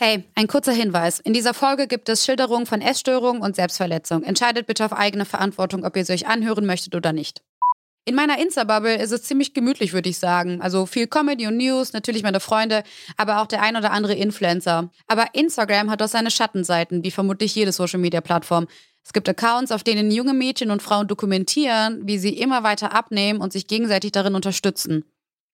[0.00, 1.18] Hey, ein kurzer Hinweis.
[1.18, 4.22] In dieser Folge gibt es Schilderungen von Essstörungen und Selbstverletzung.
[4.22, 7.42] Entscheidet bitte auf eigene Verantwortung, ob ihr sie euch anhören möchtet oder nicht.
[8.04, 10.62] In meiner Insta-Bubble ist es ziemlich gemütlich, würde ich sagen.
[10.62, 12.84] Also viel Comedy und News, natürlich meine Freunde,
[13.16, 14.88] aber auch der ein oder andere Influencer.
[15.08, 18.68] Aber Instagram hat auch seine Schattenseiten, wie vermutlich jede Social-Media-Plattform.
[19.04, 23.40] Es gibt Accounts, auf denen junge Mädchen und Frauen dokumentieren, wie sie immer weiter abnehmen
[23.40, 25.06] und sich gegenseitig darin unterstützen.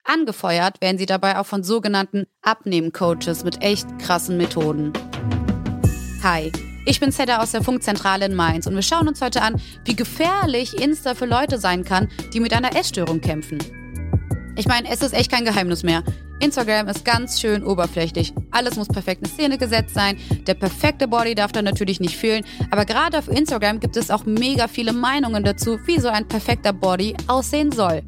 [0.06, 4.92] Angefeuert werden sie dabei auch von sogenannten Abnehmen-Coaches mit echt krassen Methoden.
[6.22, 6.52] Hi,
[6.84, 9.96] ich bin Zedda aus der Funkzentrale in Mainz und wir schauen uns heute an, wie
[9.96, 13.58] gefährlich Insta für Leute sein kann, die mit einer Essstörung kämpfen.
[14.56, 16.04] Ich meine, es ist echt kein Geheimnis mehr.
[16.38, 18.34] Instagram ist ganz schön oberflächlich.
[18.50, 20.18] Alles muss perfekt in Szene gesetzt sein.
[20.46, 22.44] Der perfekte Body darf da natürlich nicht fehlen.
[22.70, 26.74] Aber gerade auf Instagram gibt es auch mega viele Meinungen dazu, wie so ein perfekter
[26.74, 28.02] Body aussehen soll.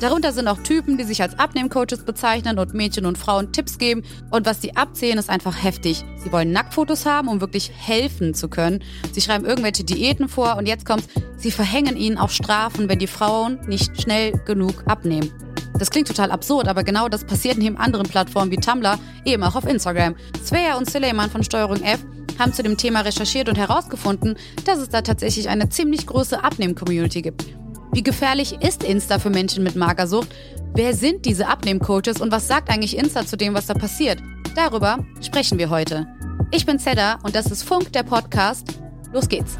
[0.00, 4.04] Darunter sind auch Typen, die sich als Abnehmcoaches bezeichnen und Mädchen und Frauen Tipps geben.
[4.30, 6.04] Und was sie abzählen, ist einfach heftig.
[6.22, 8.84] Sie wollen Nacktfotos haben, um wirklich helfen zu können.
[9.12, 13.08] Sie schreiben irgendwelche Diäten vor und jetzt kommt's, sie verhängen ihnen auch Strafen, wenn die
[13.08, 15.32] Frauen nicht schnell genug abnehmen.
[15.78, 19.54] Das klingt total absurd, aber genau das passiert neben anderen Plattformen wie Tumblr, eben auch
[19.54, 20.16] auf Instagram.
[20.44, 22.00] Svea und Suleiman von Steuerung F
[22.38, 27.22] haben zu dem Thema recherchiert und herausgefunden, dass es da tatsächlich eine ziemlich große Abnehm-Community
[27.22, 27.46] gibt.
[27.92, 30.28] Wie gefährlich ist Insta für Menschen mit Magersucht?
[30.74, 34.20] Wer sind diese Abnehmcoaches und was sagt eigentlich Insta zu dem, was da passiert?
[34.54, 36.06] Darüber sprechen wir heute.
[36.50, 38.78] Ich bin Zedda und das ist Funk, der Podcast.
[39.12, 39.58] Los geht's.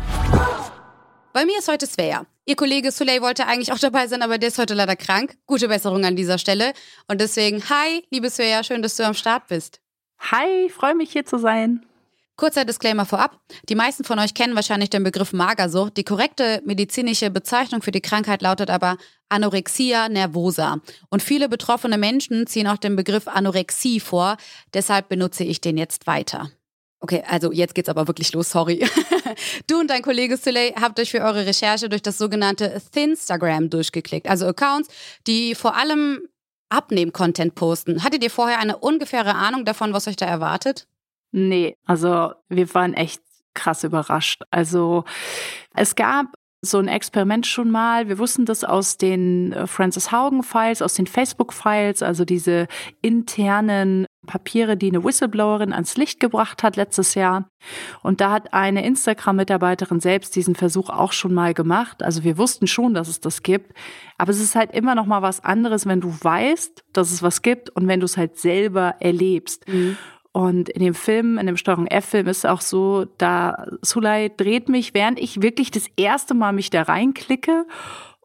[1.33, 2.27] Bei mir ist heute Svea.
[2.45, 5.37] Ihr Kollege Soleil wollte eigentlich auch dabei sein, aber der ist heute leider krank.
[5.47, 6.73] Gute Besserung an dieser Stelle.
[7.09, 9.81] Und deswegen, hi, liebe Svea, schön, dass du am Start bist.
[10.19, 11.88] Hi, freue mich hier zu sein.
[12.39, 13.41] Kurzer Disclaimer vorab.
[13.69, 15.97] Die meisten von euch kennen wahrscheinlich den Begriff Magersucht.
[15.97, 18.97] Die korrekte medizinische Bezeichnung für die Krankheit lautet aber
[19.29, 20.79] Anorexia nervosa.
[21.11, 24.37] Und viele betroffene Menschen ziehen auch den Begriff Anorexie vor.
[24.73, 26.53] Deshalb benutze ich den jetzt weiter.
[27.01, 28.89] Okay, also jetzt geht's aber wirklich los, sorry.
[29.67, 34.29] Du und dein Kollege Soleil habt euch für eure Recherche durch das sogenannte Thinstagram durchgeklickt.
[34.29, 34.89] Also Accounts,
[35.27, 36.21] die vor allem
[36.71, 38.05] Abnehm-Content posten.
[38.05, 40.87] Hattet ihr vorher eine ungefähre Ahnung davon, was euch da erwartet?
[41.31, 43.23] Nee, also wir waren echt
[43.55, 44.43] krass überrascht.
[44.51, 45.05] Also
[45.75, 46.27] es gab
[46.61, 48.09] so ein Experiment schon mal.
[48.09, 52.67] Wir wussten das aus den äh, Francis Haugen-Files, aus den Facebook-Files, also diese
[53.01, 57.49] internen Papiere, die eine Whistleblowerin ans Licht gebracht hat letztes Jahr.
[58.03, 62.03] Und da hat eine Instagram-Mitarbeiterin selbst diesen Versuch auch schon mal gemacht.
[62.03, 63.73] Also wir wussten schon, dass es das gibt.
[64.19, 67.43] Aber es ist halt immer noch mal was anderes, wenn du weißt, dass es was
[67.43, 69.67] gibt und wenn du es halt selber erlebst.
[69.69, 69.97] Mhm.
[70.33, 74.69] Und in dem Film, in dem Steuerung F-Film ist es auch so, da Sulay dreht
[74.69, 77.67] mich, während ich wirklich das erste Mal mich da reinklicke.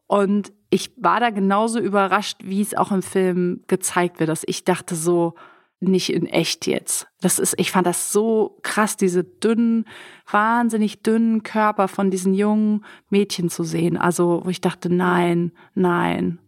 [0.06, 4.64] Und ich war da genauso überrascht, wie es auch im Film gezeigt wird, dass ich
[4.64, 5.34] dachte so,
[5.80, 7.06] nicht in echt jetzt.
[7.20, 9.86] Das ist, ich fand das so krass, diese dünnen,
[10.30, 13.96] wahnsinnig dünnen Körper von diesen jungen Mädchen zu sehen.
[13.96, 16.38] Also, wo ich dachte, nein, nein.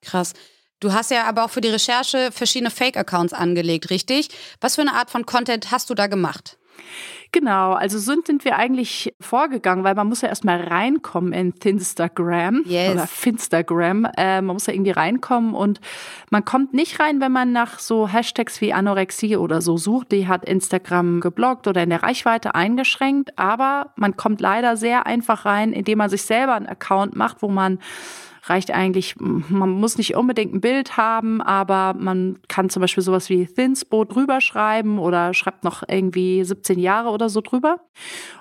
[0.00, 0.34] Krass.
[0.82, 4.30] Du hast ja aber auch für die Recherche verschiedene Fake-Accounts angelegt, richtig?
[4.60, 6.58] Was für eine Art von Content hast du da gemacht?
[7.30, 12.64] Genau, also sind, sind wir eigentlich vorgegangen, weil man muss ja erstmal reinkommen in Thinstagram
[12.66, 12.92] yes.
[12.92, 14.08] oder Finstagram.
[14.16, 15.80] Äh, man muss ja irgendwie reinkommen und
[16.30, 20.10] man kommt nicht rein, wenn man nach so Hashtags wie Anorexie oder so sucht.
[20.10, 25.44] Die hat Instagram geblockt oder in der Reichweite eingeschränkt, aber man kommt leider sehr einfach
[25.44, 27.78] rein, indem man sich selber einen Account macht, wo man
[28.42, 33.28] reicht eigentlich, man muss nicht unbedingt ein Bild haben, aber man kann zum Beispiel sowas
[33.28, 37.80] wie Thinspo drüber schreiben oder schreibt noch irgendwie 17 Jahre oder so drüber.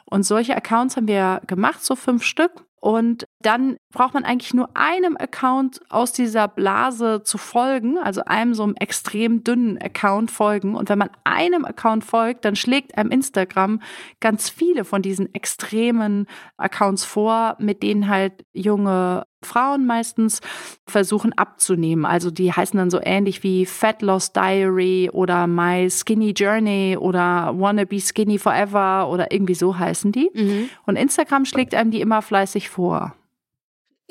[0.06, 2.66] Und solche Accounts haben wir gemacht, so fünf Stück.
[2.82, 8.56] Und dann braucht man eigentlich nur einem Account aus dieser Blase zu folgen, also einem
[8.56, 10.74] so einem extrem dünnen Account folgen.
[10.74, 13.82] Und wenn man einem Account folgt, dann schlägt einem Instagram
[14.20, 16.26] ganz viele von diesen extremen
[16.58, 20.42] Accounts vor, mit denen halt junge Frauen meistens
[20.88, 22.06] versuchen abzunehmen.
[22.06, 27.54] Also die heißen dann so ähnlich wie Fat Loss Diary oder My Skinny Journey oder
[27.56, 30.30] Wanna Be Skinny Forever oder irgendwie so heißen die.
[30.34, 30.70] Mhm.
[30.86, 33.16] Und Instagram schlägt einem die immer fleißig vor.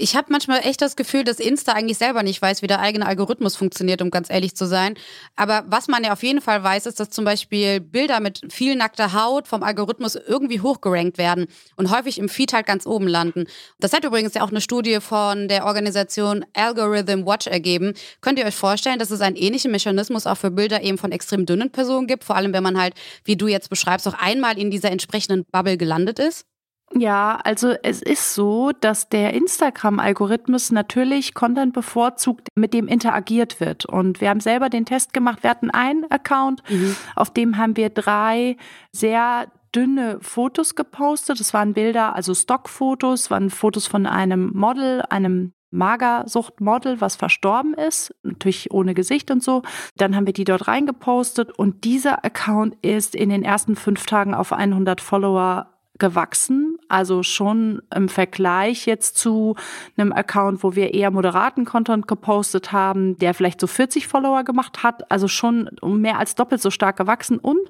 [0.03, 3.05] Ich habe manchmal echt das Gefühl, dass Insta eigentlich selber nicht weiß, wie der eigene
[3.05, 4.95] Algorithmus funktioniert, um ganz ehrlich zu sein.
[5.37, 8.77] Aber was man ja auf jeden Fall weiß, ist, dass zum Beispiel Bilder mit viel
[8.77, 13.45] nackter Haut vom Algorithmus irgendwie hochgerankt werden und häufig im Feed halt ganz oben landen.
[13.79, 17.93] Das hat übrigens ja auch eine Studie von der Organisation Algorithm Watch ergeben.
[18.23, 21.45] Könnt ihr euch vorstellen, dass es einen ähnlichen Mechanismus auch für Bilder eben von extrem
[21.45, 22.25] dünnen Personen gibt?
[22.25, 22.95] Vor allem, wenn man halt,
[23.25, 26.47] wie du jetzt beschreibst, auch einmal in dieser entsprechenden Bubble gelandet ist?
[26.93, 33.87] Ja, also es ist so, dass der Instagram-Algorithmus natürlich Content bevorzugt, mit dem interagiert wird.
[33.87, 35.43] Und wir haben selber den Test gemacht.
[35.43, 36.97] Wir hatten einen Account, mhm.
[37.15, 38.57] auf dem haben wir drei
[38.91, 41.39] sehr dünne Fotos gepostet.
[41.39, 48.13] Das waren Bilder, also Stockfotos, waren Fotos von einem Model, einem Magersuchtmodel, was verstorben ist,
[48.25, 49.63] natürlich ohne Gesicht und so.
[49.97, 54.35] Dann haben wir die dort reingepostet und dieser Account ist in den ersten fünf Tagen
[54.35, 55.69] auf 100 Follower
[56.01, 56.79] gewachsen.
[56.89, 59.55] Also schon im Vergleich jetzt zu
[59.97, 64.83] einem Account, wo wir eher moderaten Content gepostet haben, der vielleicht so 40 Follower gemacht
[64.83, 65.09] hat.
[65.11, 67.39] Also schon mehr als doppelt so stark gewachsen.
[67.39, 67.61] Und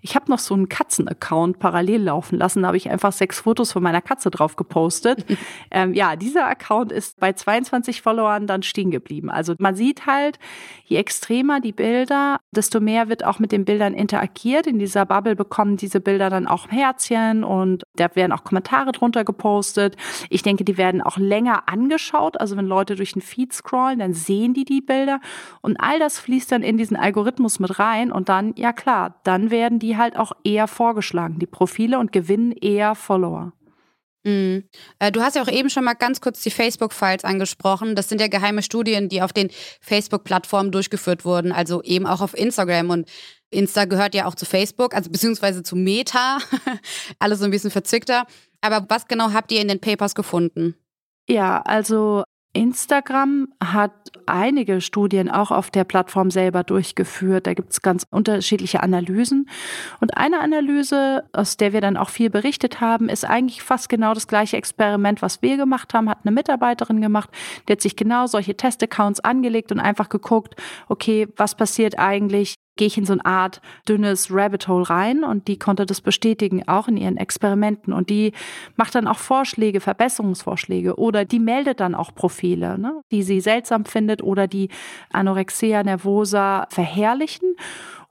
[0.00, 2.62] ich habe noch so einen Katzen-Account parallel laufen lassen.
[2.62, 5.26] Da habe ich einfach sechs Fotos von meiner Katze drauf gepostet.
[5.70, 9.28] ähm, ja, dieser Account ist bei 22 Followern dann stehen geblieben.
[9.28, 10.38] Also man sieht halt,
[10.84, 14.66] je extremer die Bilder, desto mehr wird auch mit den Bildern interagiert.
[14.66, 19.24] In dieser Bubble bekommen diese Bilder dann auch Herzchen und da werden auch Kommentare drunter
[19.24, 19.96] gepostet.
[20.28, 22.40] Ich denke, die werden auch länger angeschaut.
[22.40, 25.20] Also wenn Leute durch den Feed scrollen, dann sehen die die Bilder.
[25.60, 28.12] Und all das fließt dann in diesen Algorithmus mit rein.
[28.12, 32.52] Und dann, ja klar, dann werden die halt auch eher vorgeschlagen, die Profile, und gewinnen
[32.52, 33.52] eher Follower.
[34.24, 34.64] Mhm.
[34.98, 37.94] Äh, du hast ja auch eben schon mal ganz kurz die Facebook-Files angesprochen.
[37.94, 39.50] Das sind ja geheime Studien, die auf den
[39.80, 42.90] Facebook-Plattformen durchgeführt wurden, also eben auch auf Instagram.
[42.90, 43.08] Und
[43.50, 46.38] Insta gehört ja auch zu Facebook, also beziehungsweise zu Meta.
[47.18, 48.26] Alles so ein bisschen verzwickter.
[48.60, 50.74] Aber was genau habt ihr in den Papers gefunden?
[51.28, 53.92] Ja, also Instagram hat
[54.26, 57.46] einige Studien auch auf der Plattform selber durchgeführt.
[57.46, 59.48] Da gibt es ganz unterschiedliche Analysen.
[60.00, 64.14] Und eine Analyse, aus der wir dann auch viel berichtet haben, ist eigentlich fast genau
[64.14, 67.30] das gleiche Experiment, was wir gemacht haben, hat eine Mitarbeiterin gemacht.
[67.68, 70.56] Die hat sich genau solche Testaccounts angelegt und einfach geguckt,
[70.88, 75.48] okay, was passiert eigentlich, gehe ich in so eine Art dünnes Rabbit Hole rein und
[75.48, 77.92] die konnte das bestätigen, auch in ihren Experimenten.
[77.92, 78.32] Und die
[78.76, 83.84] macht dann auch Vorschläge, Verbesserungsvorschläge oder die meldet dann auch Profile, ne, die sie seltsam
[83.84, 84.70] findet oder die
[85.12, 87.54] Anorexia nervosa verherrlichen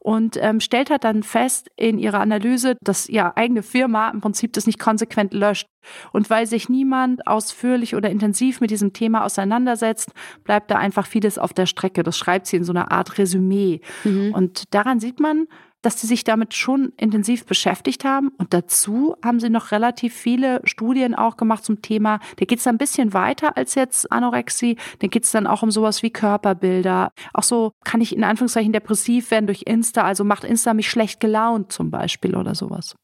[0.10, 4.54] und ähm, stellt halt dann fest in ihrer Analyse, dass ihre eigene Firma im Prinzip
[4.54, 5.68] das nicht konsequent löscht.
[6.12, 10.12] Und weil sich niemand ausführlich oder intensiv mit diesem Thema auseinandersetzt,
[10.44, 12.02] bleibt da einfach vieles auf der Strecke.
[12.02, 13.82] Das schreibt sie in so einer Art Resümee.
[14.04, 14.34] Mhm.
[14.34, 15.46] Und daran sieht man,
[15.82, 18.30] dass sie sich damit schon intensiv beschäftigt haben.
[18.38, 22.68] Und dazu haben sie noch relativ viele Studien auch gemacht zum Thema, da geht es
[22.68, 27.12] ein bisschen weiter als jetzt Anorexie, da geht es dann auch um sowas wie Körperbilder.
[27.34, 31.20] Auch so kann ich in Anführungszeichen depressiv werden durch Insta, also macht Insta mich schlecht
[31.20, 32.96] gelaunt zum Beispiel oder sowas.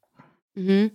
[0.55, 0.91] Mhm.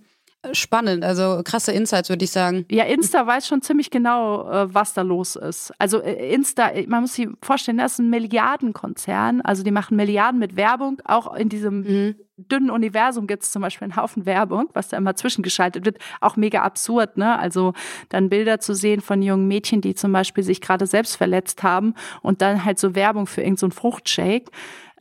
[0.53, 2.65] Spannend, also krasse Insights, würde ich sagen.
[2.71, 5.71] Ja, Insta weiß schon ziemlich genau, äh, was da los ist.
[5.77, 10.39] Also äh, Insta, man muss sich vorstellen, das ist ein Milliardenkonzern, also die machen Milliarden
[10.39, 10.99] mit Werbung.
[11.05, 12.15] Auch in diesem mhm.
[12.37, 15.99] dünnen Universum gibt es zum Beispiel einen Haufen Werbung, was da immer zwischengeschaltet wird.
[16.21, 17.37] Auch mega absurd, ne?
[17.37, 17.73] Also
[18.09, 21.93] dann Bilder zu sehen von jungen Mädchen, die zum Beispiel sich gerade selbst verletzt haben
[22.23, 24.49] und dann halt so Werbung für irgendeinen so Fruchtshake.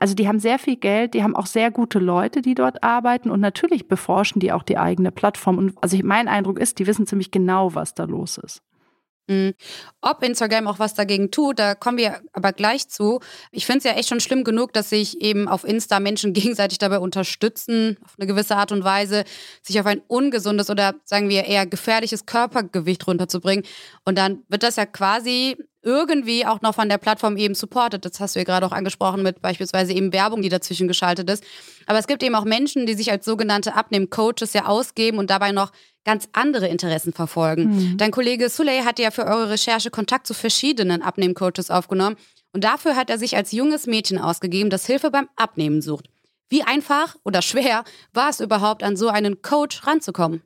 [0.01, 3.31] Also die haben sehr viel Geld, die haben auch sehr gute Leute, die dort arbeiten
[3.31, 5.59] und natürlich beforschen die auch die eigene Plattform.
[5.59, 8.63] Und also mein Eindruck ist, die wissen ziemlich genau, was da los ist.
[9.31, 9.55] Mhm.
[10.01, 13.21] Ob Instagram auch was dagegen tut, da kommen wir aber gleich zu.
[13.53, 16.79] Ich finde es ja echt schon schlimm genug, dass sich eben auf Insta Menschen gegenseitig
[16.79, 19.25] dabei unterstützen, auf eine gewisse Art und Weise,
[19.63, 23.65] sich auf ein ungesundes oder sagen wir eher gefährliches Körpergewicht runterzubringen.
[24.05, 28.05] Und dann wird das ja quasi irgendwie auch noch von der Plattform eben supportet.
[28.05, 31.43] Das hast du ja gerade auch angesprochen mit beispielsweise eben Werbung, die dazwischen geschaltet ist.
[31.87, 35.53] Aber es gibt eben auch Menschen, die sich als sogenannte Abnehm-Coaches ja ausgeben und dabei
[35.53, 35.73] noch
[36.05, 37.65] ganz andere Interessen verfolgen.
[37.93, 37.97] Mhm.
[37.97, 42.17] Dein Kollege Suley hat ja für eure Recherche Kontakt zu verschiedenen Abnehm-Coaches aufgenommen
[42.53, 46.07] und dafür hat er sich als junges Mädchen ausgegeben, das Hilfe beim Abnehmen sucht.
[46.49, 50.43] Wie einfach oder schwer war es überhaupt, an so einen Coach ranzukommen?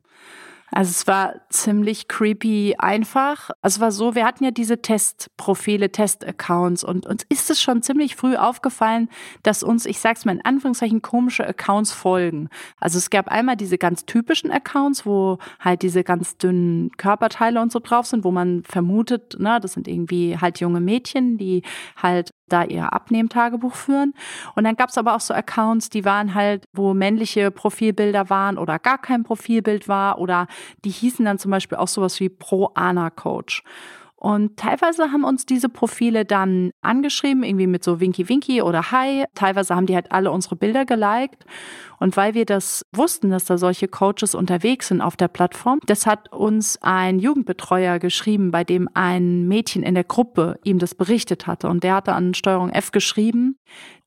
[0.76, 3.50] Also es war ziemlich creepy einfach.
[3.62, 7.80] Also es war so, wir hatten ja diese Testprofile, Testaccounts und uns ist es schon
[7.82, 9.08] ziemlich früh aufgefallen,
[9.44, 12.48] dass uns, ich sag's mal in Anführungszeichen, komische Accounts folgen.
[12.80, 17.70] Also es gab einmal diese ganz typischen Accounts, wo halt diese ganz dünnen Körperteile und
[17.70, 21.62] so drauf sind, wo man vermutet, ne, das sind irgendwie halt junge Mädchen, die
[22.02, 24.14] halt da ihr Abnehmtagebuch führen.
[24.54, 28.58] Und dann gab es aber auch so Accounts, die waren halt, wo männliche Profilbilder waren
[28.58, 30.46] oder gar kein Profilbild war oder
[30.84, 33.62] die hießen dann zum Beispiel auch sowas wie Pro-Ana-Coach.
[34.24, 39.26] Und teilweise haben uns diese Profile dann angeschrieben, irgendwie mit so Winky Winky oder Hi.
[39.34, 41.44] Teilweise haben die halt alle unsere Bilder geliked.
[41.98, 46.06] Und weil wir das wussten, dass da solche Coaches unterwegs sind auf der Plattform, das
[46.06, 51.46] hat uns ein Jugendbetreuer geschrieben, bei dem ein Mädchen in der Gruppe ihm das berichtet
[51.46, 51.68] hatte.
[51.68, 53.58] Und der hatte an Steuerung F geschrieben,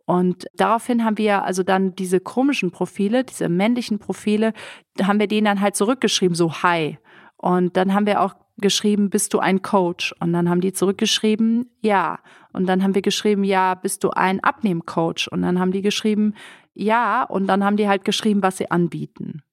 [0.06, 4.54] und daraufhin haben wir also dann diese komischen Profile, diese männlichen Profile,
[5.00, 6.98] haben wir denen dann halt zurückgeschrieben, so Hi.
[7.36, 10.14] Und dann haben wir auch geschrieben, bist du ein Coach?
[10.20, 12.20] Und dann haben die zurückgeschrieben, ja.
[12.54, 15.28] Und dann haben wir geschrieben, ja, bist du ein Abnehmcoach?
[15.32, 16.34] Und dann haben die geschrieben,
[16.74, 17.24] ja.
[17.24, 19.44] Und dann haben die halt geschrieben, was sie anbieten.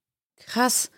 [0.47, 0.91] Krass.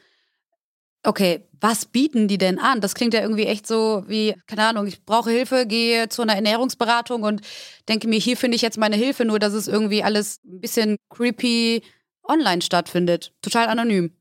[1.03, 2.81] Okay, was bieten die denn an?
[2.81, 6.35] Das klingt ja irgendwie echt so wie, keine Ahnung, ich brauche Hilfe, gehe zu einer
[6.35, 7.43] Ernährungsberatung und
[7.89, 10.97] denke mir, hier finde ich jetzt meine Hilfe, nur dass es irgendwie alles ein bisschen
[11.09, 11.83] creepy
[12.25, 13.33] online stattfindet.
[13.41, 14.13] Total anonym.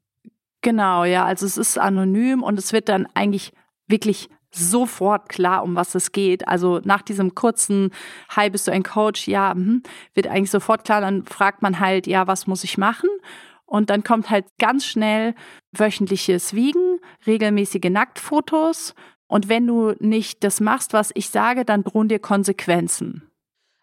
[0.62, 3.52] Genau, ja, also es ist anonym und es wird dann eigentlich
[3.88, 6.48] wirklich sofort klar, um was es geht.
[6.48, 7.92] Also nach diesem kurzen
[8.30, 9.28] Hi, bist du ein Coach?
[9.28, 9.82] Ja, mh,
[10.14, 11.02] wird eigentlich sofort klar.
[11.02, 13.10] Dann fragt man halt, ja, was muss ich machen?
[13.66, 15.36] Und dann kommt halt ganz schnell
[15.72, 18.94] wöchentliches Wiegen, regelmäßige Nacktfotos.
[19.28, 23.30] Und wenn du nicht das machst, was ich sage, dann drohen dir Konsequenzen.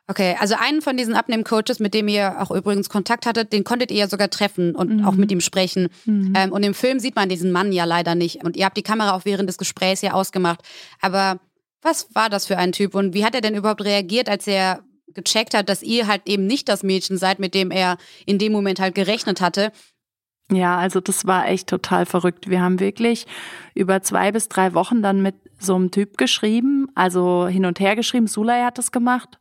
[0.08, 3.90] Okay, also einen von diesen Abnehmcoaches, mit dem ihr auch übrigens Kontakt hattet, den konntet
[3.90, 5.04] ihr ja sogar treffen und mhm.
[5.06, 5.88] auch mit ihm sprechen.
[6.04, 6.32] Mhm.
[6.36, 8.44] Ähm, und im Film sieht man diesen Mann ja leider nicht.
[8.44, 10.60] Und ihr habt die Kamera auch während des Gesprächs ja ausgemacht.
[11.00, 11.38] Aber
[11.82, 14.82] was war das für ein Typ und wie hat er denn überhaupt reagiert, als er
[15.14, 18.52] gecheckt hat, dass ihr halt eben nicht das Mädchen seid, mit dem er in dem
[18.52, 19.72] Moment halt gerechnet hatte?
[20.50, 22.50] Ja, also das war echt total verrückt.
[22.50, 23.26] Wir haben wirklich
[23.74, 27.96] über zwei bis drei Wochen dann mit so einem Typ geschrieben, also hin und her
[27.96, 28.26] geschrieben.
[28.26, 29.38] Sulay hat das gemacht.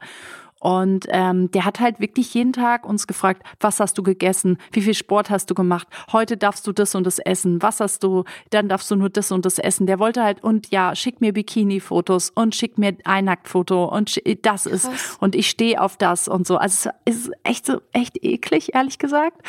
[0.61, 4.83] Und ähm, der hat halt wirklich jeden Tag uns gefragt, was hast du gegessen, wie
[4.83, 8.25] viel Sport hast du gemacht, heute darfst du das und das essen, was hast du,
[8.51, 9.87] dann darfst du nur das und das essen.
[9.87, 14.67] Der wollte halt, und ja, schick mir Bikini-Fotos und schick mir ein Nacktfoto und das
[14.67, 15.17] ist, Krass.
[15.19, 16.57] und ich stehe auf das und so.
[16.57, 19.41] Also es ist echt so, echt eklig, ehrlich gesagt.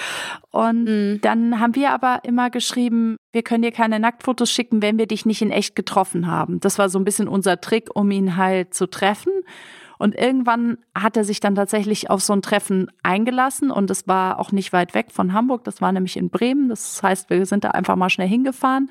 [0.50, 1.21] Und mhm.
[1.21, 5.26] dann haben wir aber immer geschrieben, wir können dir keine Nacktfotos schicken, wenn wir dich
[5.26, 6.59] nicht in echt getroffen haben.
[6.61, 9.33] Das war so ein bisschen unser Trick, um ihn halt zu treffen.
[10.02, 14.40] Und irgendwann hat er sich dann tatsächlich auf so ein Treffen eingelassen und es war
[14.40, 16.68] auch nicht weit weg von Hamburg, das war nämlich in Bremen.
[16.68, 18.90] Das heißt, wir sind da einfach mal schnell hingefahren.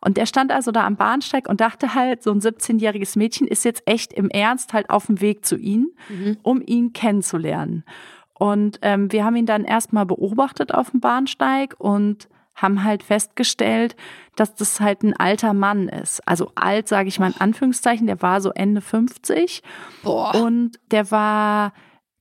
[0.00, 3.66] Und der stand also da am Bahnsteig und dachte halt, so ein 17-jähriges Mädchen ist
[3.66, 6.38] jetzt echt im Ernst halt auf dem Weg zu ihm, mhm.
[6.42, 7.84] um ihn kennenzulernen.
[8.32, 13.94] Und ähm, wir haben ihn dann erstmal beobachtet auf dem Bahnsteig und haben halt festgestellt,
[14.34, 16.26] dass das halt ein alter Mann ist.
[16.26, 19.62] Also alt, sage ich mal in Anführungszeichen, der war so Ende 50
[20.02, 20.34] Boah.
[20.34, 21.72] und der war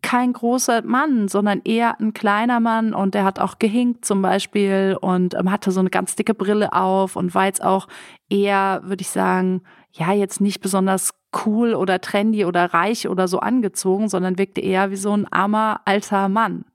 [0.05, 4.95] kein großer Mann, sondern eher ein kleiner Mann und der hat auch gehinkt zum Beispiel
[5.01, 7.87] und ähm, hatte so eine ganz dicke Brille auf und war jetzt auch
[8.29, 9.63] eher, würde ich sagen,
[9.93, 11.11] ja, jetzt nicht besonders
[11.45, 15.81] cool oder trendy oder reich oder so angezogen, sondern wirkte eher wie so ein armer
[15.85, 16.65] alter Mann.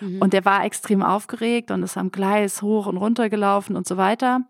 [0.00, 0.20] Mhm.
[0.20, 3.96] Und der war extrem aufgeregt und ist am Gleis hoch und runter gelaufen und so
[3.96, 4.42] weiter.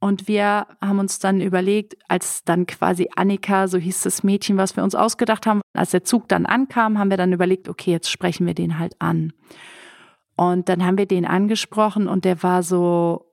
[0.00, 4.74] Und wir haben uns dann überlegt, als dann quasi Annika, so hieß das Mädchen, was
[4.74, 8.10] wir uns ausgedacht haben, als der Zug dann ankam, haben wir dann überlegt, okay, jetzt
[8.10, 9.32] sprechen wir den halt an.
[10.34, 13.26] Und dann haben wir den angesprochen und der war so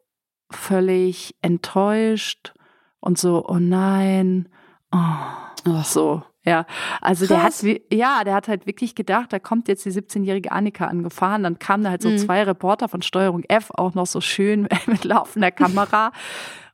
[0.51, 2.53] völlig enttäuscht
[2.99, 4.49] und so, oh nein,
[4.91, 6.23] oh, so.
[6.45, 6.65] Ja,
[7.01, 7.59] also Krass.
[7.61, 11.43] der hat, ja, der hat halt wirklich gedacht, da kommt jetzt die 17-jährige Annika angefahren.
[11.43, 12.17] Dann kamen da halt so mhm.
[12.17, 16.11] zwei Reporter von Steuerung F, auch noch so schön mit laufender Kamera.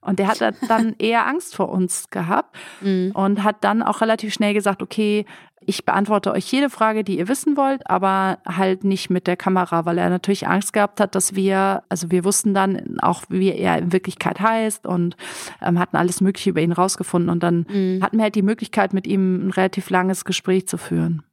[0.06, 3.12] Und der hat dann eher Angst vor uns gehabt mhm.
[3.14, 5.26] und hat dann auch relativ schnell gesagt, okay,
[5.68, 9.86] ich beantworte euch jede Frage, die ihr wissen wollt, aber halt nicht mit der Kamera,
[9.86, 13.78] weil er natürlich Angst gehabt hat, dass wir, also wir wussten dann auch, wie er
[13.78, 15.16] in Wirklichkeit heißt und
[15.62, 18.04] ähm, hatten alles Mögliche über ihn rausgefunden und dann mhm.
[18.04, 21.24] hatten wir halt die Möglichkeit, mit ihm ein relativ langes Gespräch zu führen.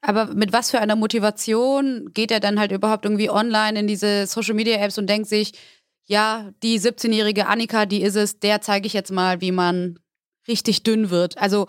[0.00, 4.26] Aber mit was für einer Motivation geht er dann halt überhaupt irgendwie online in diese
[4.26, 5.52] Social Media Apps und denkt sich,
[6.08, 9.98] ja, die 17-jährige Annika, die ist es, der zeige ich jetzt mal, wie man
[10.48, 11.38] richtig dünn wird.
[11.38, 11.68] Also,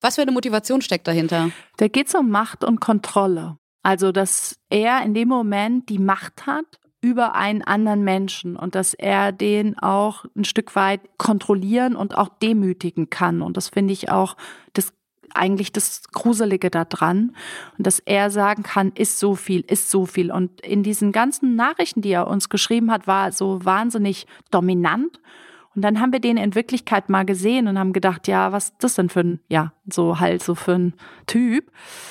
[0.00, 1.50] was für eine Motivation steckt dahinter?
[1.76, 3.58] Da geht es um Macht und Kontrolle.
[3.82, 6.64] Also, dass er in dem Moment die Macht hat
[7.02, 12.28] über einen anderen Menschen und dass er den auch ein Stück weit kontrollieren und auch
[12.28, 13.42] demütigen kann.
[13.42, 14.36] Und das finde ich auch
[14.74, 14.92] das
[15.34, 17.34] eigentlich das Gruselige daran.
[17.78, 20.30] Und dass er sagen kann, ist so viel, ist so viel.
[20.30, 25.20] Und in diesen ganzen Nachrichten, die er uns geschrieben hat, war so wahnsinnig dominant.
[25.74, 28.84] Und dann haben wir den in Wirklichkeit mal gesehen und haben gedacht, ja, was ist
[28.84, 30.94] das denn für ein, ja, so halt so für ein
[31.26, 31.70] Typ.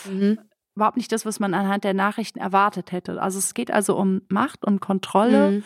[0.09, 0.39] Mhm.
[0.75, 3.21] Überhaupt nicht das, was man anhand der Nachrichten erwartet hätte.
[3.21, 5.51] Also es geht also um Macht und Kontrolle.
[5.51, 5.63] Mhm.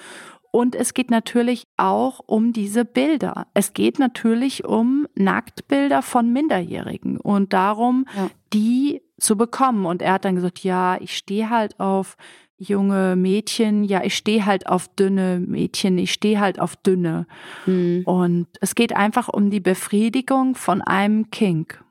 [0.56, 3.48] Und es geht natürlich auch um diese Bilder.
[3.56, 8.30] Es geht natürlich um Nacktbilder von Minderjährigen und darum, ja.
[8.54, 9.88] die zu bekommen.
[9.88, 12.18] Und er hat dann gesagt, ja, ich stehe halt auf
[12.60, 17.26] junge Mädchen, ja, ich stehe halt auf dünne Mädchen, ich stehe halt auf dünne.
[17.66, 18.04] Mhm.
[18.06, 21.84] Und es geht einfach um die Befriedigung von einem Kink.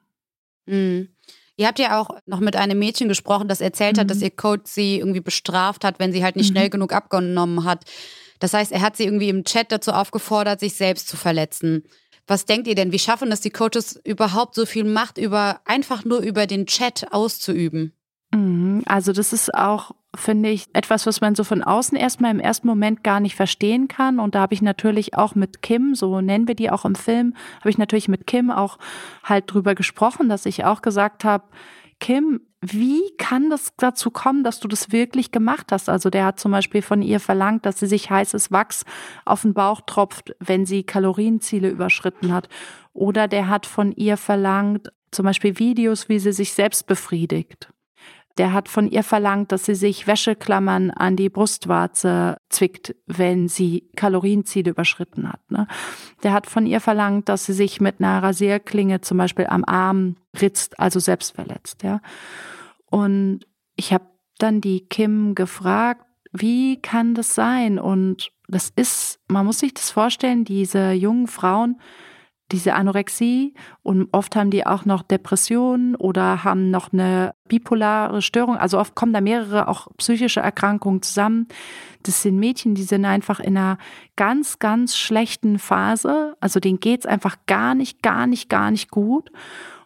[0.67, 1.09] Mhm.
[1.57, 4.03] Ihr habt ja auch noch mit einem Mädchen gesprochen, das erzählt mhm.
[4.03, 4.25] hat, dass mhm.
[4.25, 6.55] ihr Coach sie irgendwie bestraft hat, wenn sie halt nicht mhm.
[6.55, 7.87] schnell genug abgenommen hat.
[8.43, 11.85] Das heißt, er hat sie irgendwie im Chat dazu aufgefordert, sich selbst zu verletzen.
[12.27, 12.91] Was denkt ihr denn?
[12.91, 17.13] Wie schaffen es die Coaches überhaupt so viel Macht über einfach nur über den Chat
[17.13, 17.93] auszuüben?
[18.35, 18.83] Mhm.
[18.87, 22.67] Also das ist auch, finde ich, etwas, was man so von außen erstmal im ersten
[22.67, 24.19] Moment gar nicht verstehen kann.
[24.19, 27.37] Und da habe ich natürlich auch mit Kim, so nennen wir die auch im Film,
[27.61, 28.77] habe ich natürlich mit Kim auch
[29.23, 31.45] halt drüber gesprochen, dass ich auch gesagt habe,
[32.03, 35.89] Kim, wie kann das dazu kommen, dass du das wirklich gemacht hast?
[35.89, 38.85] Also der hat zum Beispiel von ihr verlangt, dass sie sich heißes Wachs
[39.25, 42.49] auf den Bauch tropft, wenn sie Kalorienziele überschritten hat.
[42.93, 47.72] Oder der hat von ihr verlangt, zum Beispiel Videos, wie sie sich selbst befriedigt.
[48.39, 53.91] Der hat von ihr verlangt, dass sie sich Wäscheklammern an die Brustwarze zwickt, wenn sie
[53.97, 55.41] Kalorienziele überschritten hat.
[55.51, 55.67] Ne?
[56.23, 60.17] Der hat von ihr verlangt, dass sie sich mit einer Rasierklinge zum Beispiel am Arm
[60.41, 61.83] ritzt, also selbst verletzt.
[61.83, 62.01] Ja?
[62.87, 63.41] Und
[63.77, 64.07] ich habe
[64.39, 67.79] dann die Kim gefragt, wie kann das sein?
[67.79, 71.81] Und das ist, man muss sich das vorstellen, diese jungen Frauen,
[72.53, 78.57] diese Anorexie und oft haben die auch noch Depressionen oder haben noch eine bipolare Störung.
[78.57, 81.49] Also oft kommen da mehrere auch psychische Erkrankungen zusammen.
[82.03, 83.79] Das sind Mädchen, die sind einfach in einer
[84.17, 86.37] ganz, ganz schlechten Phase.
[86.41, 89.31] Also denen geht's einfach gar nicht, gar nicht, gar nicht gut.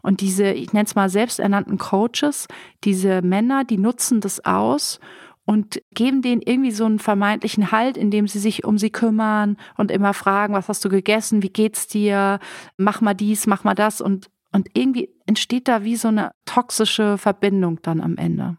[0.02, 2.46] Und diese, ich nenne es mal selbsternannten Coaches,
[2.84, 5.00] diese Männer, die nutzen das aus
[5.46, 9.90] und geben denen irgendwie so einen vermeintlichen Halt, indem sie sich um sie kümmern und
[9.90, 12.40] immer fragen, was hast du gegessen, wie geht's dir,
[12.76, 17.18] mach mal dies, mach mal das und und irgendwie entsteht da wie so eine toxische
[17.18, 18.56] Verbindung dann am Ende.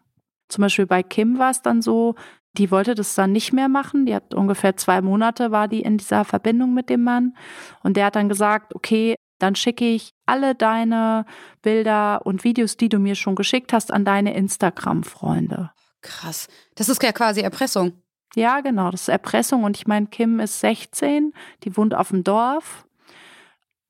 [0.47, 2.13] Zum Beispiel bei Kim war es dann so,
[2.57, 4.05] die wollte das dann nicht mehr machen.
[4.05, 7.35] Die hat ungefähr zwei Monate war die in dieser Verbindung mit dem Mann.
[7.83, 11.25] Und der hat dann gesagt, okay, dann schicke ich alle deine
[11.61, 15.71] Bilder und Videos, die du mir schon geschickt hast, an deine Instagram-Freunde.
[16.07, 16.47] Krass.
[16.75, 17.91] Das ist ja quasi Erpressung.
[18.35, 19.63] Ja, genau, das ist Erpressung.
[19.63, 21.33] Und ich meine, Kim ist 16,
[21.63, 22.85] die wohnt auf dem Dorf.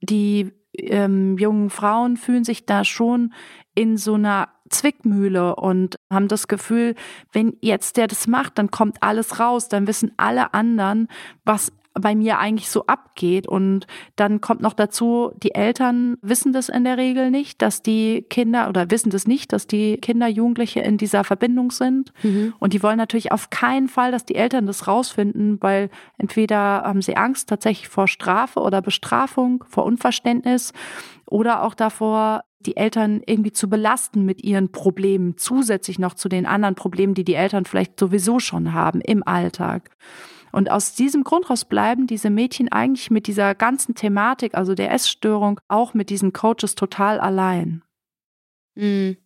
[0.02, 3.34] Die ähm, jungen Frauen fühlen sich da schon
[3.76, 6.96] in so einer Zwickmühle und haben das Gefühl,
[7.32, 11.08] wenn jetzt der das macht, dann kommt alles raus, dann wissen alle anderen,
[11.46, 13.48] was bei mir eigentlich so abgeht.
[13.48, 18.26] Und dann kommt noch dazu, die Eltern wissen das in der Regel nicht, dass die
[18.30, 22.14] Kinder oder wissen das nicht, dass die Kinder, Jugendliche in dieser Verbindung sind.
[22.24, 22.54] Mhm.
[22.60, 27.02] Und die wollen natürlich auf keinen Fall, dass die Eltern das rausfinden, weil entweder haben
[27.02, 30.74] sie Angst tatsächlich vor Strafe oder Bestrafung, vor Unverständnis
[31.26, 36.46] oder auch davor, die Eltern irgendwie zu belasten mit ihren Problemen, zusätzlich noch zu den
[36.46, 39.92] anderen Problemen, die die Eltern vielleicht sowieso schon haben im Alltag.
[40.52, 44.92] Und aus diesem Grund raus bleiben diese Mädchen eigentlich mit dieser ganzen Thematik, also der
[44.92, 47.84] Essstörung, auch mit diesen Coaches total allein.
[48.76, 49.18] Mhm.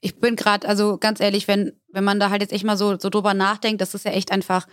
[0.00, 2.98] Ich bin gerade, also ganz ehrlich, wenn, wenn man da halt jetzt echt mal so,
[2.98, 4.66] so drüber nachdenkt, das ist ja echt einfach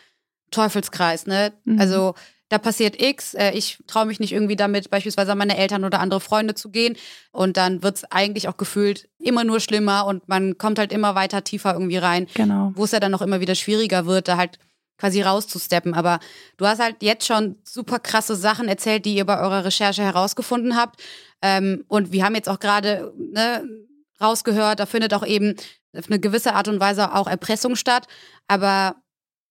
[0.51, 1.53] Teufelskreis, ne?
[1.63, 1.79] Mhm.
[1.79, 2.15] Also
[2.51, 6.01] da passiert X, äh, ich traue mich nicht irgendwie damit, beispielsweise an meine Eltern oder
[6.01, 6.97] andere Freunde zu gehen.
[7.31, 11.15] Und dann wird es eigentlich auch gefühlt immer nur schlimmer und man kommt halt immer
[11.15, 12.27] weiter tiefer irgendwie rein.
[12.33, 12.73] Genau.
[12.75, 14.59] Wo es ja dann auch immer wieder schwieriger wird, da halt
[15.01, 15.95] quasi rauszusteppen.
[15.95, 16.19] Aber
[16.57, 20.77] du hast halt jetzt schon super krasse Sachen erzählt, die ihr bei eurer Recherche herausgefunden
[20.77, 21.01] habt.
[21.41, 23.67] Ähm, und wir haben jetzt auch gerade ne,
[24.21, 25.55] rausgehört, da findet auch eben
[25.97, 28.07] auf eine gewisse Art und Weise auch Erpressung statt.
[28.47, 28.95] Aber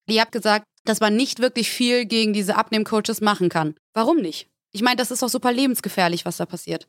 [0.07, 3.75] ihr habt gesagt, dass man nicht wirklich viel gegen diese Abnehmcoaches machen kann.
[3.93, 4.49] Warum nicht?
[4.71, 6.87] Ich meine, das ist doch super lebensgefährlich, was da passiert.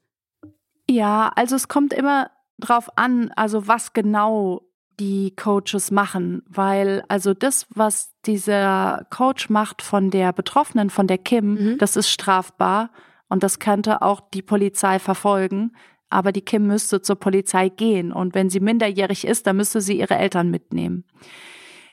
[0.88, 4.62] Ja, also es kommt immer drauf an, also was genau
[5.02, 11.18] die Coaches machen, weil also das, was dieser Coach macht von der Betroffenen, von der
[11.18, 11.78] Kim, mhm.
[11.80, 12.92] das ist strafbar
[13.28, 15.72] und das könnte auch die Polizei verfolgen.
[16.12, 19.98] Aber die Kim müsste zur Polizei gehen und wenn sie minderjährig ist, dann müsste sie
[19.98, 21.04] ihre Eltern mitnehmen.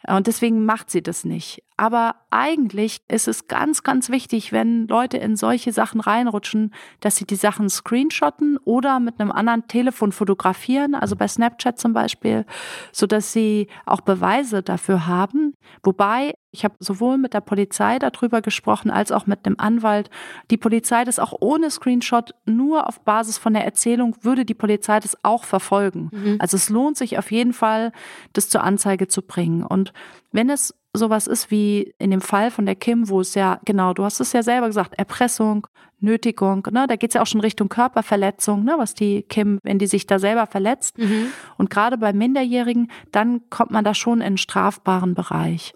[0.06, 1.62] Und deswegen macht sie das nicht.
[1.78, 7.24] Aber eigentlich ist es ganz, ganz wichtig, wenn Leute in solche Sachen reinrutschen, dass sie
[7.24, 12.46] die Sachen screenshotten oder mit einem anderen Telefon fotografieren, also bei Snapchat zum Beispiel,
[12.90, 15.54] so dass sie auch Beweise dafür haben.
[15.84, 20.10] Wobei ich habe sowohl mit der Polizei darüber gesprochen als auch mit einem Anwalt.
[20.50, 24.98] Die Polizei das auch ohne Screenshot, nur auf Basis von der Erzählung, würde die Polizei
[24.98, 26.10] das auch verfolgen.
[26.12, 26.36] Mhm.
[26.40, 27.92] Also es lohnt sich auf jeden Fall,
[28.32, 29.62] das zur Anzeige zu bringen.
[29.62, 29.92] Und
[30.32, 33.92] wenn es sowas ist wie in dem Fall von der Kim, wo es ja, genau,
[33.94, 35.66] du hast es ja selber gesagt, Erpressung,
[36.00, 39.78] Nötigung, ne, da geht es ja auch schon Richtung Körperverletzung, ne, was die Kim, wenn
[39.78, 40.98] die sich da selber verletzt.
[40.98, 41.28] Mhm.
[41.56, 45.74] Und gerade bei Minderjährigen, dann kommt man da schon in einen strafbaren Bereich.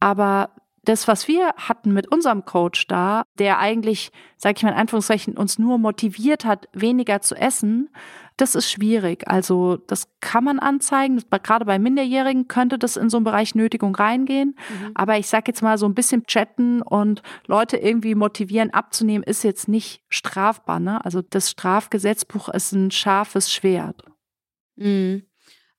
[0.00, 0.50] Aber
[0.84, 5.36] das, was wir hatten mit unserem Coach da, der eigentlich, sag ich mal in Anführungszeichen,
[5.36, 7.90] uns nur motiviert hat, weniger zu essen,
[8.36, 9.26] Das ist schwierig.
[9.28, 11.22] Also das kann man anzeigen.
[11.42, 14.56] Gerade bei Minderjährigen könnte das in so einen Bereich Nötigung reingehen.
[14.68, 14.90] Mhm.
[14.94, 19.42] Aber ich sage jetzt mal so ein bisschen chatten und Leute irgendwie motivieren abzunehmen, ist
[19.42, 20.80] jetzt nicht strafbar.
[20.80, 21.02] Ne?
[21.02, 24.04] Also das Strafgesetzbuch ist ein scharfes Schwert.
[24.76, 25.22] Mhm.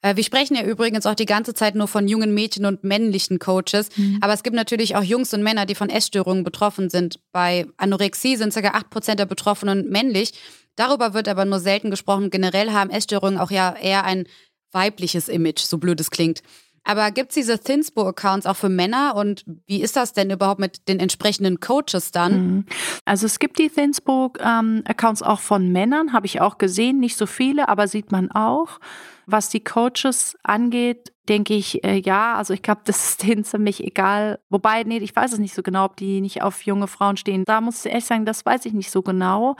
[0.02, 3.40] Äh, wir sprechen ja übrigens auch die ganze Zeit nur von jungen Mädchen und männlichen
[3.40, 3.90] Coaches.
[3.98, 4.18] Mhm.
[4.22, 7.20] Aber es gibt natürlich auch Jungs und Männer, die von Essstörungen betroffen sind.
[7.32, 8.60] Bei Anorexie sind ca.
[8.60, 10.34] 8% der Betroffenen männlich.
[10.78, 12.30] Darüber wird aber nur selten gesprochen.
[12.30, 14.26] Generell haben Essstörungen auch ja eher ein
[14.72, 16.42] weibliches Image, so blöd es klingt.
[16.86, 20.88] Aber gibt es diese Thinspo-Accounts auch für Männer und wie ist das denn überhaupt mit
[20.88, 22.32] den entsprechenden Coaches dann?
[22.32, 22.66] Mhm.
[23.04, 27.68] Also es gibt die Thinspo-Accounts auch von Männern, habe ich auch gesehen, nicht so viele,
[27.68, 28.80] aber sieht man auch.
[29.28, 33.84] Was die Coaches angeht, denke ich, äh, ja, also ich glaube, das ist denen ziemlich
[33.84, 34.40] egal.
[34.50, 37.44] Wobei, nee, ich weiß es nicht so genau, ob die nicht auf junge Frauen stehen.
[37.46, 39.56] Da muss ich ehrlich sagen, das weiß ich nicht so genau,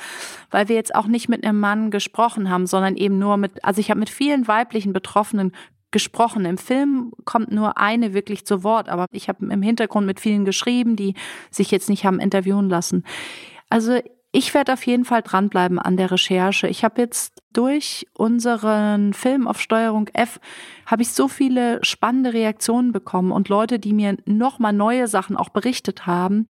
[0.50, 3.80] weil wir jetzt auch nicht mit einem Mann gesprochen haben, sondern eben nur mit, also
[3.80, 5.52] ich habe mit vielen weiblichen Betroffenen
[5.92, 6.46] gesprochen.
[6.46, 10.46] Im Film kommt nur eine wirklich zu Wort, aber ich habe im Hintergrund mit vielen
[10.46, 11.14] geschrieben, die
[11.52, 13.04] sich jetzt nicht haben interviewen lassen.
[13.70, 14.00] Also
[14.32, 16.68] ich werde auf jeden Fall dranbleiben an der Recherche.
[16.68, 20.40] Ich habe jetzt durch unseren Film auf Steuerung F
[20.86, 25.50] habe ich so viele spannende Reaktionen bekommen und Leute, die mir nochmal neue Sachen auch
[25.50, 26.48] berichtet haben,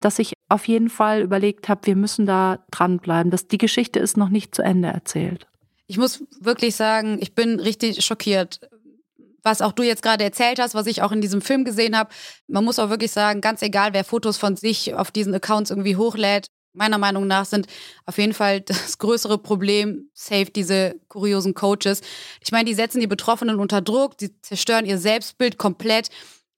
[0.00, 3.30] dass ich auf jeden Fall überlegt habe, wir müssen da dranbleiben.
[3.30, 5.46] Dass die Geschichte ist noch nicht zu Ende erzählt.
[5.86, 8.60] Ich muss wirklich sagen, ich bin richtig schockiert
[9.44, 12.10] was auch du jetzt gerade erzählt hast, was ich auch in diesem Film gesehen habe.
[12.48, 15.96] Man muss auch wirklich sagen, ganz egal, wer Fotos von sich auf diesen Accounts irgendwie
[15.96, 17.66] hochlädt, meiner Meinung nach sind
[18.06, 22.02] auf jeden Fall das größere Problem safe diese kuriosen Coaches.
[22.40, 26.10] Ich meine, die setzen die Betroffenen unter Druck, die zerstören ihr Selbstbild komplett.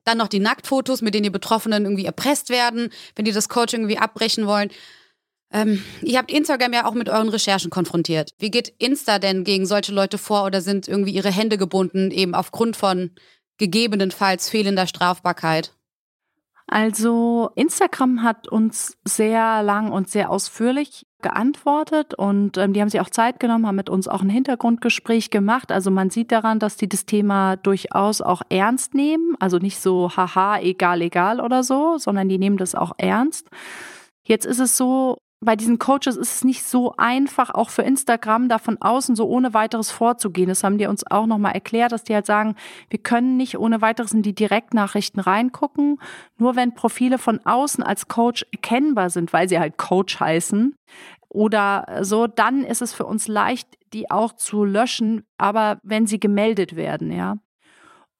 [0.04, 3.80] Dann noch die Nacktfotos, mit denen die Betroffenen irgendwie erpresst werden, wenn die das Coaching
[3.80, 4.70] irgendwie abbrechen wollen.
[5.52, 8.30] Ähm, ihr habt Instagram ja auch mit euren Recherchen konfrontiert.
[8.38, 12.34] Wie geht Insta denn gegen solche Leute vor oder sind irgendwie ihre Hände gebunden, eben
[12.34, 13.10] aufgrund von
[13.58, 15.75] gegebenenfalls fehlender Strafbarkeit?
[16.68, 23.00] Also Instagram hat uns sehr lang und sehr ausführlich geantwortet und ähm, die haben sich
[23.00, 25.70] auch Zeit genommen, haben mit uns auch ein Hintergrundgespräch gemacht.
[25.70, 29.36] Also man sieht daran, dass die das Thema durchaus auch ernst nehmen.
[29.38, 33.48] Also nicht so, haha, egal, egal oder so, sondern die nehmen das auch ernst.
[34.24, 38.48] Jetzt ist es so, bei diesen Coaches ist es nicht so einfach, auch für Instagram
[38.48, 40.48] da von außen so ohne weiteres vorzugehen.
[40.48, 42.56] Das haben die uns auch nochmal erklärt, dass die halt sagen,
[42.88, 45.98] wir können nicht ohne weiteres in die Direktnachrichten reingucken.
[46.38, 50.74] Nur wenn Profile von außen als Coach erkennbar sind, weil sie halt Coach heißen
[51.28, 56.18] oder so, dann ist es für uns leicht, die auch zu löschen, aber wenn sie
[56.18, 57.36] gemeldet werden, ja.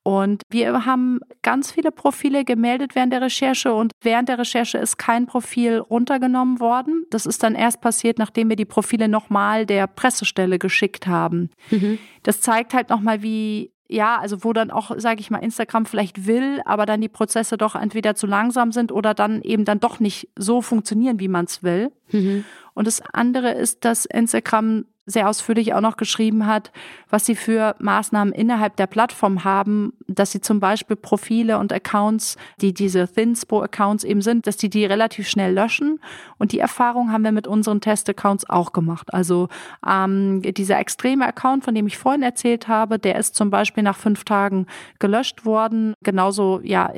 [0.06, 4.98] Und wir haben ganz viele Profile gemeldet während der Recherche und während der Recherche ist
[4.98, 7.04] kein Profil runtergenommen worden.
[7.10, 11.50] Das ist dann erst passiert, nachdem wir die Profile nochmal der Pressestelle geschickt haben.
[11.72, 11.98] Mhm.
[12.22, 16.28] Das zeigt halt nochmal, wie ja, also wo dann auch, sage ich mal, Instagram vielleicht
[16.28, 19.98] will, aber dann die Prozesse doch entweder zu langsam sind oder dann eben dann doch
[19.98, 21.90] nicht so funktionieren, wie man es will.
[22.12, 22.44] Mhm.
[22.74, 26.72] Und das andere ist, dass Instagram sehr ausführlich auch noch geschrieben hat,
[27.08, 32.36] was sie für Maßnahmen innerhalb der Plattform haben, dass sie zum Beispiel Profile und Accounts,
[32.60, 36.00] die diese Thinspo-Accounts eben sind, dass die die relativ schnell löschen.
[36.38, 39.14] Und die Erfahrung haben wir mit unseren Test-Accounts auch gemacht.
[39.14, 39.48] Also
[39.88, 43.96] ähm, dieser extreme Account, von dem ich vorhin erzählt habe, der ist zum Beispiel nach
[43.96, 44.66] fünf Tagen
[44.98, 45.94] gelöscht worden.
[46.02, 46.92] Genauso, ja,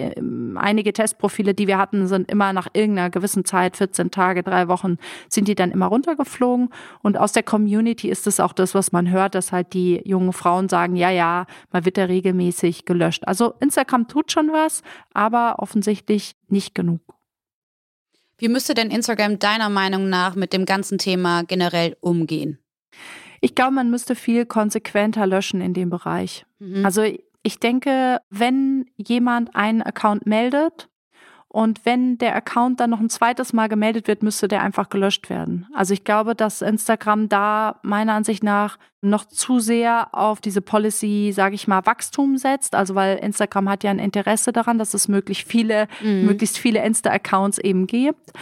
[0.59, 4.97] einige Testprofile, die wir hatten, sind immer nach irgendeiner gewissen Zeit, 14 Tage, drei Wochen,
[5.29, 6.69] sind die dann immer runtergeflogen.
[7.03, 10.33] Und aus der Community ist es auch das, was man hört, dass halt die jungen
[10.33, 13.27] Frauen sagen, ja, ja, man wird ja regelmäßig gelöscht.
[13.27, 17.01] Also Instagram tut schon was, aber offensichtlich nicht genug.
[18.39, 22.59] Wie müsste denn Instagram deiner Meinung nach mit dem ganzen Thema generell umgehen?
[23.41, 26.45] Ich glaube, man müsste viel konsequenter löschen in dem Bereich.
[26.59, 26.85] Mhm.
[26.85, 27.03] Also
[27.43, 30.89] ich denke, wenn jemand einen Account meldet
[31.51, 35.31] und wenn der Account dann noch ein zweites Mal gemeldet wird, müsste der einfach gelöscht
[35.31, 35.67] werden.
[35.73, 41.33] Also ich glaube, dass Instagram da meiner Ansicht nach noch zu sehr auf diese Policy,
[41.35, 42.75] sage ich mal, Wachstum setzt.
[42.75, 46.27] Also weil Instagram hat ja ein Interesse daran, dass es möglichst viele, mhm.
[46.27, 48.33] möglichst viele Insta-Accounts eben gibt.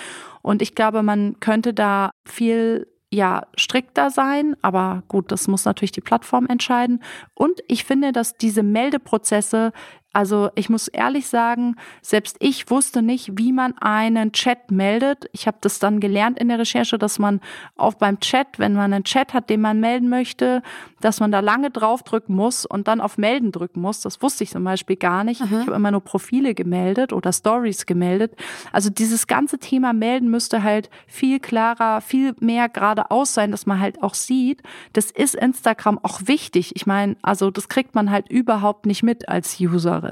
[0.43, 5.93] Und ich glaube, man könnte da viel ja strikter sein, aber gut, das muss natürlich
[5.93, 7.03] die Plattform entscheiden.
[7.35, 9.73] Und ich finde, dass diese Meldeprozesse
[10.17, 15.29] Also ich muss ehrlich sagen, selbst ich wusste nicht, wie man einen Chat meldet.
[15.33, 17.43] Ich habe das dann gelernt in der Recherche, dass man
[17.77, 20.63] auch beim Chat, wenn man einen Chat hat, den man melden möchte,
[21.03, 24.01] dass man da lange draufdrücken muss und dann auf Melden drücken muss.
[24.01, 25.43] Das wusste ich zum Beispiel gar nicht.
[25.43, 25.47] Mhm.
[25.49, 28.33] Ich habe immer nur Profile gemeldet oder Stories gemeldet.
[28.73, 33.81] Also dieses ganze Thema Melden müsste halt viel klarer, viel mehr geradeaus sein, dass man
[33.81, 34.63] halt auch sieht,
[34.95, 36.75] das ist Instagram auch wichtig.
[36.75, 40.06] Ich meine, also das kriegt man halt überhaupt nicht mit als Userin.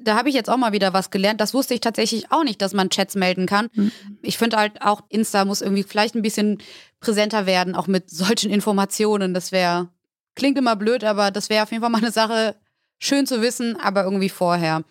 [0.00, 1.40] Da habe ich jetzt auch mal wieder was gelernt.
[1.40, 3.68] Das wusste ich tatsächlich auch nicht, dass man Chats melden kann.
[3.74, 3.92] Mhm.
[4.22, 6.58] Ich finde halt auch, Insta muss irgendwie vielleicht ein bisschen
[7.00, 9.34] präsenter werden, auch mit solchen Informationen.
[9.34, 9.88] Das wäre,
[10.34, 12.54] klingt immer blöd, aber das wäre auf jeden Fall mal eine Sache,
[12.98, 14.84] schön zu wissen, aber irgendwie vorher.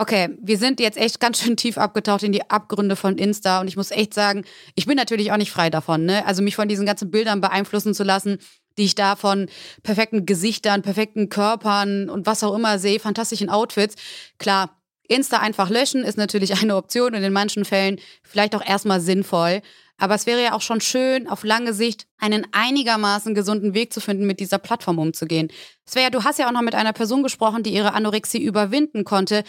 [0.00, 3.66] Okay, wir sind jetzt echt ganz schön tief abgetaucht in die Abgründe von Insta und
[3.66, 4.44] ich muss echt sagen,
[4.76, 6.24] ich bin natürlich auch nicht frei davon, ne?
[6.24, 8.38] Also mich von diesen ganzen Bildern beeinflussen zu lassen,
[8.78, 9.48] die ich da von
[9.82, 13.96] perfekten Gesichtern, perfekten Körpern und was auch immer sehe, fantastischen Outfits.
[14.38, 14.70] Klar,
[15.08, 19.62] Insta einfach löschen ist natürlich eine Option und in manchen Fällen vielleicht auch erstmal sinnvoll.
[20.00, 24.00] Aber es wäre ja auch schon schön, auf lange Sicht einen einigermaßen gesunden Weg zu
[24.00, 25.48] finden, mit dieser Plattform umzugehen.
[25.88, 29.42] Svea, du hast ja auch noch mit einer Person gesprochen, die ihre Anorexie überwinden konnte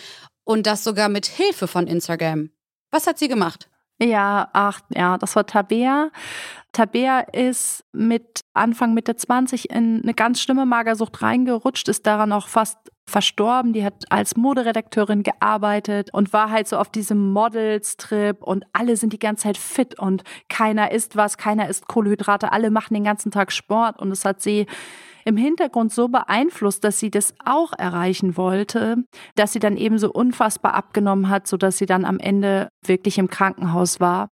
[0.44, 2.50] und das sogar mit Hilfe von Instagram.
[2.90, 3.70] Was hat sie gemacht?
[4.02, 6.10] Ja, ach, ja, das war Tabea.
[6.72, 12.48] Tabea ist mit Anfang Mitte 20 in eine ganz schlimme Magersucht reingerutscht, ist daran auch
[12.48, 12.78] fast
[13.10, 13.74] verstorben.
[13.74, 19.14] Die hat als Moderedakteurin gearbeitet und war halt so auf diesem Models-Trip und alle sind
[19.14, 23.32] die ganze Zeit fit und keiner isst was, keiner isst Kohlenhydrate, alle machen den ganzen
[23.32, 24.68] Tag Sport und es hat sie
[25.26, 28.98] im Hintergrund so beeinflusst, dass sie das auch erreichen wollte,
[29.36, 33.30] dass sie dann eben so unfassbar abgenommen hat, sodass sie dann am Ende wirklich im
[33.30, 34.30] Krankenhaus war.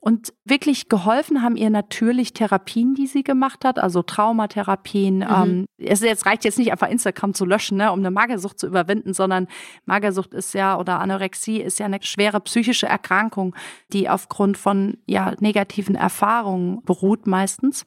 [0.00, 5.18] Und wirklich geholfen haben ihr natürlich Therapien, die sie gemacht hat, also Traumatherapien.
[5.18, 5.24] Mhm.
[5.24, 8.66] Ähm, es jetzt reicht jetzt nicht einfach Instagram zu löschen, ne, um eine Magersucht zu
[8.66, 9.48] überwinden, sondern
[9.86, 13.54] Magersucht ist ja oder Anorexie ist ja eine schwere psychische Erkrankung,
[13.92, 17.84] die aufgrund von ja negativen Erfahrungen beruht meistens.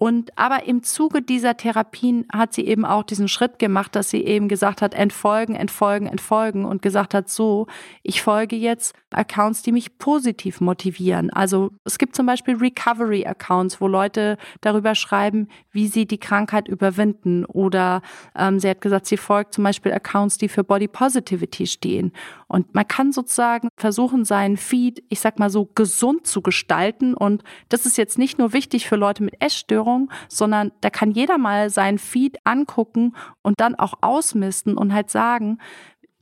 [0.00, 4.24] Und aber im Zuge dieser Therapien hat sie eben auch diesen Schritt gemacht, dass sie
[4.24, 7.66] eben gesagt hat, entfolgen, entfolgen, entfolgen und gesagt hat, so,
[8.02, 11.28] ich folge jetzt Accounts, die mich positiv motivieren.
[11.28, 17.44] Also es gibt zum Beispiel Recovery-Accounts, wo Leute darüber schreiben, wie sie die Krankheit überwinden.
[17.44, 18.00] Oder
[18.34, 22.12] ähm, sie hat gesagt, sie folgt zum Beispiel Accounts, die für Body Positivity stehen.
[22.48, 27.14] Und man kann sozusagen versuchen, seinen Feed, ich sag mal so, gesund zu gestalten.
[27.14, 31.36] Und das ist jetzt nicht nur wichtig für Leute mit Essstörung, sondern da kann jeder
[31.36, 35.58] mal seinen Feed angucken und dann auch ausmisten und halt sagen,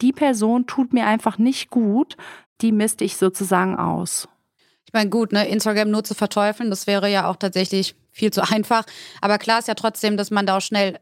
[0.00, 2.16] die Person tut mir einfach nicht gut,
[2.60, 4.28] die misste ich sozusagen aus.
[4.88, 8.40] Ich meine, gut, ne, Instagram nur zu verteufeln, das wäre ja auch tatsächlich viel zu
[8.50, 8.84] einfach.
[9.20, 10.98] Aber klar ist ja trotzdem, dass man da auch schnell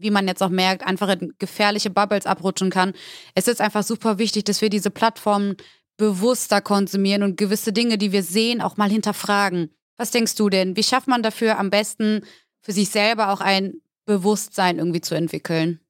[0.00, 2.92] wie man jetzt auch merkt, einfach in gefährliche Bubbles abrutschen kann.
[3.34, 5.56] Es ist einfach super wichtig, dass wir diese Plattformen
[5.96, 9.70] bewusster konsumieren und gewisse Dinge, die wir sehen, auch mal hinterfragen.
[9.96, 10.76] Was denkst du denn?
[10.76, 12.22] Wie schafft man dafür am besten
[12.62, 15.80] für sich selber auch ein Bewusstsein irgendwie zu entwickeln?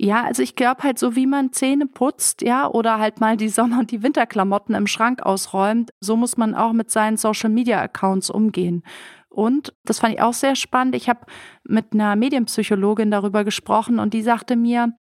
[0.00, 3.48] Ja, also ich glaube halt so, wie man Zähne putzt, ja, oder halt mal die
[3.48, 8.84] Sommer- und die Winterklamotten im Schrank ausräumt, so muss man auch mit seinen Social-Media-Accounts umgehen.
[9.38, 10.96] Und das fand ich auch sehr spannend.
[10.96, 11.20] Ich habe
[11.62, 14.94] mit einer Medienpsychologin darüber gesprochen und die sagte mir,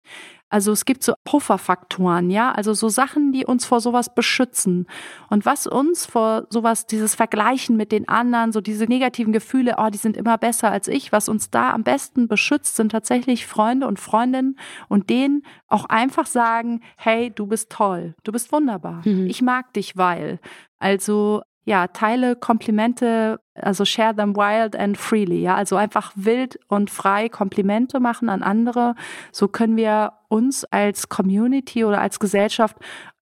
[0.48, 4.86] also es gibt so Pufferfaktoren, ja, also so Sachen, die uns vor sowas beschützen.
[5.32, 9.90] Und was uns vor sowas, dieses Vergleichen mit den anderen, so diese negativen Gefühle, oh,
[9.90, 13.88] die sind immer besser als ich, was uns da am besten beschützt, sind tatsächlich Freunde
[13.88, 19.26] und Freundinnen und denen auch einfach sagen, hey, du bist toll, du bist wunderbar, mhm.
[19.26, 20.40] ich mag dich, weil.
[20.78, 26.90] Also ja, teile Komplimente, also share them wild and freely, ja, also einfach wild und
[26.90, 28.96] frei Komplimente machen an andere.
[29.34, 32.78] So können wir uns als Community oder als Gesellschaft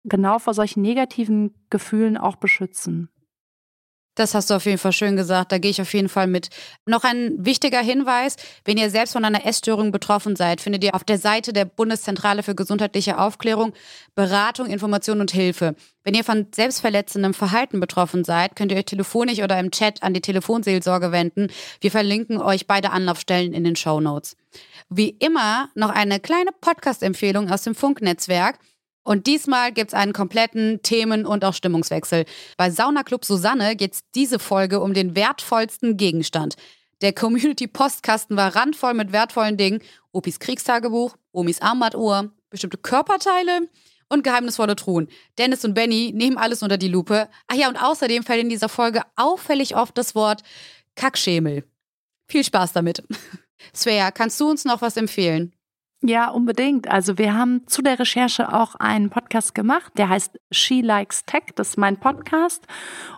[0.04, 3.13] genau vor solchen negativen Gefühlen auch beschützen.
[4.16, 5.52] Das hast du auf jeden Fall schön gesagt.
[5.52, 6.50] Da gehe ich auf jeden Fall mit.
[6.86, 8.36] Noch ein wichtiger Hinweis.
[8.64, 12.44] Wenn ihr selbst von einer Essstörung betroffen seid, findet ihr auf der Seite der Bundeszentrale
[12.44, 13.74] für gesundheitliche Aufklärung
[14.14, 15.76] Beratung, Information und Hilfe.
[16.04, 20.14] Wenn ihr von selbstverletzendem Verhalten betroffen seid, könnt ihr euch telefonisch oder im Chat an
[20.14, 21.48] die Telefonseelsorge wenden.
[21.82, 24.36] Wir verlinken euch beide Anlaufstellen in den Show Notes.
[24.90, 28.60] Wie immer noch eine kleine Podcast-Empfehlung aus dem Funknetzwerk.
[29.04, 32.26] Und diesmal gibt es einen kompletten Themen- und auch Stimmungswechsel.
[32.58, 36.56] Bei Sauna Club Susanne geht es diese Folge um den wertvollsten Gegenstand.
[37.02, 39.82] Der Community-Postkasten war randvoll mit wertvollen Dingen.
[40.14, 43.68] Opis Kriegstagebuch, Omis Armbanduhr, bestimmte Körperteile
[44.08, 45.10] und geheimnisvolle Truhen.
[45.38, 47.28] Dennis und Benny nehmen alles unter die Lupe.
[47.48, 50.44] Ach ja, und außerdem fällt in dieser Folge auffällig oft das Wort
[50.96, 51.66] Kackschemel.
[52.28, 53.04] Viel Spaß damit.
[53.76, 55.54] Svea, kannst du uns noch was empfehlen?
[56.06, 56.90] Ja, unbedingt.
[56.90, 61.44] Also wir haben zu der Recherche auch einen Podcast gemacht, der heißt She Likes Tech.
[61.56, 62.68] Das ist mein Podcast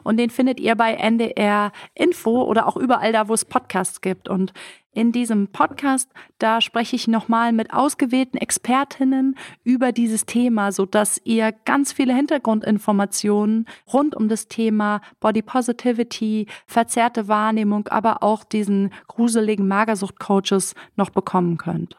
[0.03, 4.29] und den findet ihr bei NDR Info oder auch überall da, wo es Podcasts gibt.
[4.29, 4.53] Und
[4.91, 11.19] in diesem Podcast, da spreche ich nochmal mit ausgewählten Expertinnen über dieses Thema, so dass
[11.23, 18.93] ihr ganz viele Hintergrundinformationen rund um das Thema Body Positivity, verzerrte Wahrnehmung, aber auch diesen
[19.07, 21.97] gruseligen Magersucht-Coaches noch bekommen könnt.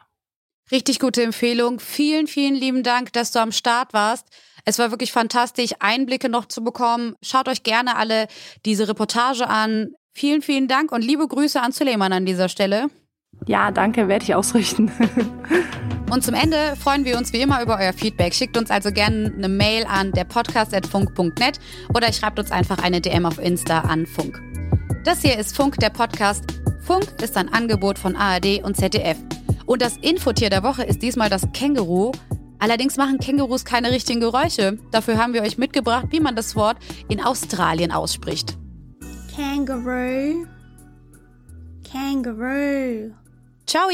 [0.71, 1.79] Richtig gute Empfehlung.
[1.79, 4.27] Vielen, vielen lieben Dank, dass du am Start warst.
[4.65, 7.15] Es war wirklich fantastisch, Einblicke noch zu bekommen.
[7.21, 8.27] Schaut euch gerne alle
[8.65, 9.91] diese Reportage an.
[10.13, 12.87] Vielen, vielen Dank und liebe Grüße an Suleiman an dieser Stelle.
[13.45, 14.91] Ja, danke, werde ich ausrichten.
[16.11, 18.33] und zum Ende freuen wir uns wie immer über euer Feedback.
[18.33, 21.59] Schickt uns also gerne eine Mail an derpodcast.funk.net
[21.93, 24.41] oder schreibt uns einfach eine DM auf Insta an Funk.
[25.05, 26.43] Das hier ist Funk, der Podcast.
[26.81, 29.17] Funk ist ein Angebot von ARD und ZDF.
[29.67, 32.13] Und das Infotier der Woche ist diesmal das Känguru.
[32.57, 34.79] Allerdings machen Kängurus keine richtigen Geräusche.
[34.91, 36.77] Dafür haben wir euch mitgebracht, wie man das Wort
[37.09, 38.57] in Australien ausspricht.
[39.35, 40.45] Kangaroo.
[41.91, 43.11] Kangaroo.
[43.67, 43.89] Ciao.